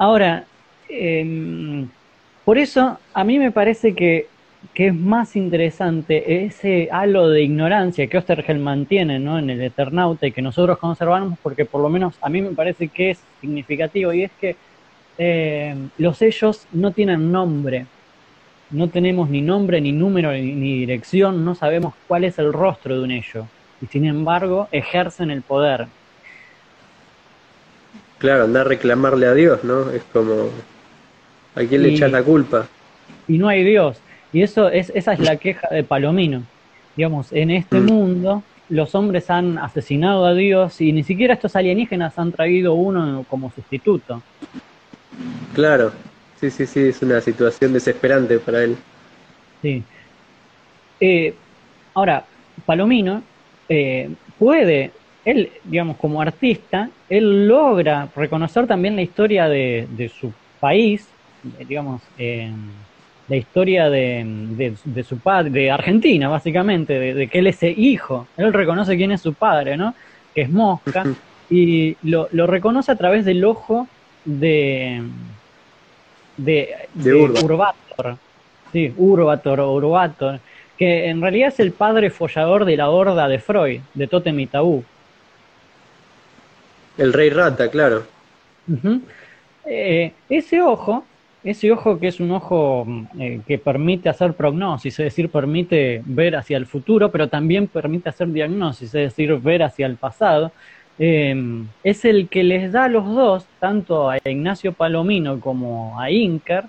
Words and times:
Ahora, 0.00 0.46
em, 0.88 1.86
por 2.46 2.56
eso 2.56 2.98
a 3.12 3.22
mí 3.22 3.38
me 3.38 3.52
parece 3.52 3.94
que, 3.94 4.28
que, 4.72 4.86
es 4.86 4.94
más 4.94 5.36
interesante 5.36 6.42
ese 6.46 6.88
halo 6.90 7.28
de 7.28 7.42
ignorancia 7.42 8.06
que 8.06 8.16
Ostergel 8.16 8.60
mantiene 8.60 9.18
¿no? 9.18 9.38
en 9.38 9.50
el 9.50 9.60
Eternauta 9.60 10.26
y 10.26 10.32
que 10.32 10.40
nosotros 10.40 10.78
conservamos, 10.78 11.38
porque 11.42 11.66
por 11.66 11.82
lo 11.82 11.90
menos 11.90 12.14
a 12.22 12.30
mí 12.30 12.40
me 12.40 12.52
parece 12.52 12.88
que 12.88 13.10
es 13.10 13.22
significativo, 13.42 14.14
y 14.14 14.22
es 14.22 14.30
que 14.40 14.56
eh, 15.18 15.76
los 15.98 16.16
sellos 16.16 16.66
no 16.72 16.92
tienen 16.92 17.30
nombre, 17.30 17.84
no 18.70 18.88
tenemos 18.88 19.28
ni 19.28 19.42
nombre, 19.42 19.82
ni 19.82 19.92
número, 19.92 20.32
ni, 20.32 20.78
dirección, 20.78 21.44
no 21.44 21.54
sabemos 21.54 21.92
cuál 22.08 22.24
es 22.24 22.38
el 22.38 22.54
rostro 22.54 22.96
de 22.96 23.04
un 23.04 23.10
ello, 23.10 23.44
y 23.82 23.86
sin 23.86 24.06
embargo 24.06 24.66
ejercen 24.72 25.30
el 25.30 25.42
poder. 25.42 25.88
Claro, 28.20 28.44
andar 28.44 28.66
a 28.66 28.68
reclamarle 28.68 29.26
a 29.26 29.32
Dios, 29.32 29.64
¿no? 29.64 29.90
Es 29.90 30.02
como, 30.12 30.50
¿a 31.54 31.64
quién 31.64 31.82
le 31.82 31.94
echas 31.94 32.12
la 32.12 32.22
culpa? 32.22 32.68
Y 33.26 33.38
no 33.38 33.48
hay 33.48 33.64
Dios. 33.64 33.96
Y 34.30 34.42
eso 34.42 34.68
es, 34.68 34.92
esa 34.94 35.14
es 35.14 35.20
la 35.20 35.36
queja 35.36 35.68
de 35.70 35.82
Palomino. 35.84 36.42
Digamos, 36.96 37.32
en 37.32 37.50
este 37.50 37.80
mm. 37.80 37.86
mundo 37.86 38.42
los 38.68 38.94
hombres 38.94 39.30
han 39.30 39.56
asesinado 39.56 40.26
a 40.26 40.34
Dios 40.34 40.82
y 40.82 40.92
ni 40.92 41.02
siquiera 41.02 41.32
estos 41.32 41.56
alienígenas 41.56 42.18
han 42.18 42.30
traído 42.30 42.74
uno 42.74 43.24
como 43.30 43.50
sustituto. 43.52 44.22
Claro, 45.54 45.90
sí, 46.38 46.50
sí, 46.50 46.66
sí, 46.66 46.80
es 46.80 47.00
una 47.00 47.22
situación 47.22 47.72
desesperante 47.72 48.38
para 48.38 48.64
él. 48.64 48.76
Sí. 49.62 49.82
Eh, 51.00 51.34
ahora, 51.94 52.26
Palomino 52.66 53.22
eh, 53.66 54.10
puede 54.38 54.92
él, 55.24 55.50
digamos, 55.64 55.96
como 55.96 56.20
artista, 56.20 56.90
él 57.08 57.46
logra 57.46 58.08
reconocer 58.16 58.66
también 58.66 58.96
la 58.96 59.02
historia 59.02 59.48
de, 59.48 59.86
de 59.90 60.08
su 60.08 60.32
país, 60.58 61.06
digamos, 61.66 62.02
eh, 62.18 62.50
la 63.28 63.36
historia 63.36 63.88
de, 63.88 64.74
de, 64.84 65.04
su 65.04 65.18
padre, 65.18 65.50
de 65.50 65.70
Argentina, 65.70 66.28
básicamente, 66.28 66.98
de, 67.14 67.28
que 67.28 67.38
él 67.38 67.46
es 67.46 67.62
hijo. 67.62 68.26
Él 68.36 68.52
reconoce 68.52 68.96
quién 68.96 69.12
es 69.12 69.20
su 69.20 69.34
padre, 69.34 69.76
¿no? 69.76 69.94
Que 70.34 70.42
es 70.42 70.50
Mosca, 70.50 71.04
y 71.48 71.96
lo, 72.02 72.28
lo 72.32 72.46
reconoce 72.48 72.90
a 72.90 72.96
través 72.96 73.24
del 73.24 73.44
ojo 73.44 73.86
de, 74.24 75.02
de, 76.36 76.74
Urbator. 77.14 78.16
Sí, 78.72 78.92
Urbator, 78.96 80.40
que 80.76 81.08
en 81.08 81.20
realidad 81.20 81.48
es 81.48 81.60
el 81.60 81.72
padre 81.72 82.10
follador 82.10 82.64
de 82.64 82.76
la 82.76 82.90
horda 82.90 83.28
de 83.28 83.38
Freud, 83.38 83.80
de 83.94 84.06
Totem 84.06 84.38
y 84.40 84.46
Tabú. 84.46 84.84
El 87.00 87.14
rey 87.14 87.30
rata, 87.30 87.70
claro. 87.70 88.02
Eh, 89.64 90.12
ese 90.28 90.60
ojo, 90.60 91.02
ese 91.42 91.72
ojo 91.72 91.98
que 91.98 92.08
es 92.08 92.20
un 92.20 92.30
ojo 92.30 92.86
eh, 93.18 93.40
que 93.46 93.56
permite 93.56 94.10
hacer 94.10 94.34
prognosis, 94.34 95.00
es 95.00 95.04
decir, 95.04 95.30
permite 95.30 96.02
ver 96.04 96.36
hacia 96.36 96.58
el 96.58 96.66
futuro, 96.66 97.10
pero 97.10 97.26
también 97.26 97.68
permite 97.68 98.10
hacer 98.10 98.28
diagnosis, 98.28 98.88
es 98.88 99.16
decir, 99.16 99.34
ver 99.38 99.62
hacia 99.62 99.86
el 99.86 99.96
pasado, 99.96 100.52
eh, 100.98 101.34
es 101.82 102.04
el 102.04 102.28
que 102.28 102.42
les 102.42 102.70
da 102.70 102.84
a 102.84 102.88
los 102.90 103.06
dos, 103.06 103.46
tanto 103.58 104.10
a 104.10 104.18
Ignacio 104.18 104.74
Palomino 104.74 105.40
como 105.40 105.98
a 105.98 106.10
Inker, 106.10 106.64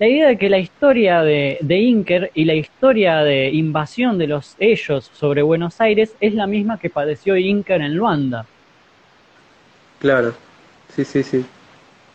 la 0.00 0.08
idea 0.08 0.26
de 0.26 0.36
que 0.36 0.50
la 0.50 0.58
historia 0.58 1.22
de, 1.22 1.58
de, 1.60 1.78
Inker 1.78 2.32
y 2.34 2.44
la 2.44 2.54
historia 2.54 3.18
de 3.22 3.50
invasión 3.50 4.18
de 4.18 4.26
los 4.26 4.56
ellos 4.58 5.12
sobre 5.14 5.42
Buenos 5.42 5.80
Aires 5.80 6.16
es 6.20 6.34
la 6.34 6.48
misma 6.48 6.80
que 6.80 6.90
padeció 6.90 7.36
Inker 7.36 7.80
en 7.80 7.94
Luanda. 7.94 8.46
Claro, 10.00 10.34
sí, 10.94 11.04
sí, 11.04 11.22
sí. 11.22 11.44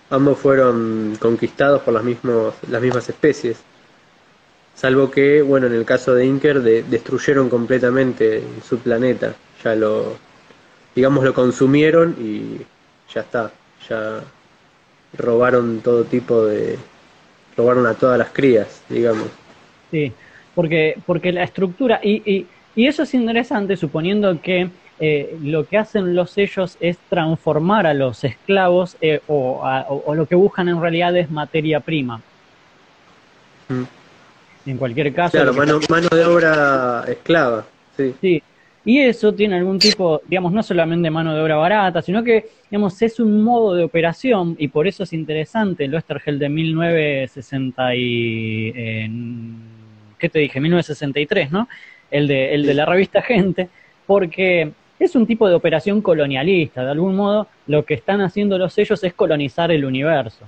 Ambos 0.09 0.37
fueron 0.39 1.15
conquistados 1.19 1.81
por 1.81 1.93
las, 1.93 2.03
mismos, 2.03 2.53
las 2.69 2.81
mismas 2.81 3.07
especies. 3.09 3.57
Salvo 4.75 5.09
que, 5.09 5.41
bueno, 5.41 5.67
en 5.67 5.73
el 5.73 5.85
caso 5.85 6.13
de 6.13 6.25
Inker, 6.25 6.61
destruyeron 6.61 7.49
completamente 7.49 8.43
su 8.67 8.79
planeta. 8.79 9.35
Ya 9.63 9.75
lo, 9.75 10.17
digamos, 10.95 11.23
lo 11.23 11.33
consumieron 11.33 12.15
y 12.19 12.57
ya 13.13 13.21
está. 13.21 13.51
Ya 13.89 14.21
robaron 15.17 15.81
todo 15.81 16.03
tipo 16.03 16.45
de. 16.45 16.77
robaron 17.55 17.85
a 17.87 17.93
todas 17.93 18.17
las 18.17 18.29
crías, 18.29 18.81
digamos. 18.89 19.27
Sí, 19.91 20.11
porque, 20.55 20.97
porque 21.05 21.31
la 21.31 21.43
estructura. 21.43 21.99
Y, 22.03 22.21
y, 22.29 22.47
y 22.75 22.87
eso 22.87 23.03
es 23.03 23.13
interesante, 23.13 23.77
suponiendo 23.77 24.41
que 24.41 24.69
eh, 25.03 25.35
lo 25.41 25.65
que 25.65 25.79
hacen 25.79 26.13
los 26.13 26.29
sellos 26.29 26.77
es 26.79 26.95
transformar 27.09 27.87
a 27.87 27.93
los 27.95 28.23
esclavos 28.23 28.97
eh, 29.01 29.19
o, 29.27 30.13
lo 30.13 30.27
que 30.27 30.35
buscan 30.35 30.69
en 30.69 30.79
realidad 30.79 31.17
es 31.17 31.31
materia 31.31 31.79
prima. 31.79 32.21
Mm. 33.67 33.83
En 34.67 34.77
cualquier 34.77 35.11
caso. 35.11 35.31
Claro, 35.31 35.55
mano, 35.55 35.79
de 36.07 36.23
obra 36.23 37.03
esclava. 37.07 37.65
Sí. 37.97 38.13
sí. 38.21 38.43
Y 38.85 38.99
eso 38.99 39.33
tiene 39.33 39.55
algún 39.55 39.79
tipo, 39.79 40.21
digamos, 40.27 40.51
no 40.51 40.61
solamente 40.61 41.09
mano 41.09 41.33
de 41.33 41.41
obra 41.41 41.55
barata, 41.55 42.03
sino 42.03 42.23
que, 42.23 42.49
digamos, 42.69 43.01
es 43.01 43.19
un 43.19 43.41
modo 43.43 43.73
de 43.73 43.83
operación 43.83 44.55
y 44.59 44.67
por 44.67 44.87
eso 44.87 45.01
es 45.01 45.13
interesante 45.13 45.85
el 45.85 45.95
Westergel 45.95 46.37
de 46.37 46.49
1960 46.49 47.95
y... 47.95 48.73
¿Qué 50.19 50.29
te 50.29 50.37
dije? 50.37 50.59
1963, 50.59 51.51
¿no? 51.51 51.67
El 52.11 52.27
de, 52.27 52.53
el 52.53 52.67
de 52.67 52.73
la 52.75 52.85
revista 52.85 53.23
Gente, 53.23 53.67
porque 54.05 54.71
es 55.05 55.15
un 55.15 55.25
tipo 55.25 55.47
de 55.49 55.55
operación 55.55 56.01
colonialista. 56.01 56.83
De 56.83 56.91
algún 56.91 57.15
modo, 57.15 57.47
lo 57.67 57.85
que 57.85 57.95
están 57.95 58.21
haciendo 58.21 58.57
los 58.57 58.73
sellos 58.73 59.03
es 59.03 59.13
colonizar 59.13 59.71
el 59.71 59.85
universo. 59.85 60.45